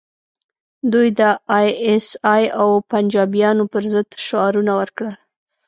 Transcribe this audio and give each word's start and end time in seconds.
دوی 0.91 1.07
د 1.19 1.21
ای 1.57 1.67
ایس 1.85 2.07
ای 2.35 2.43
او 2.61 2.69
پنجابیانو 2.91 3.63
پر 3.73 3.83
ضد 3.93 4.09
شعارونه 4.25 4.71
ورکړل 4.79 5.13